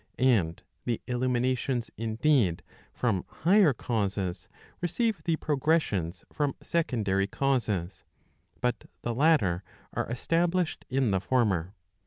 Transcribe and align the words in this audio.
And 0.17 0.63
the 0.83 0.99
illuminations 1.05 1.91
indeed, 1.95 2.63
from 2.91 3.23
higher 3.43 3.71
causes, 3.71 4.47
receive 4.81 5.21
the 5.25 5.35
progressions 5.35 6.25
from 6.33 6.55
secondary 6.59 7.27
causes; 7.27 8.03
but 8.61 8.85
the 9.03 9.13
latter 9.13 9.63
are 9.93 10.07
esta¬ 10.09 10.47
blished 10.49 10.85
in 10.89 11.11
the 11.11 11.19
former. 11.21 11.75